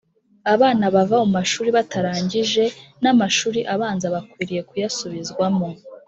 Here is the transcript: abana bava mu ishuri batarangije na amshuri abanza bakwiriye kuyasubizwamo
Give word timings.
abana 0.53 0.85
bava 0.95 1.17
mu 1.31 1.37
ishuri 1.45 1.69
batarangije 1.77 2.63
na 3.01 3.11
amshuri 3.13 3.59
abanza 3.73 4.07
bakwiriye 4.15 4.61
kuyasubizwamo 4.69 5.67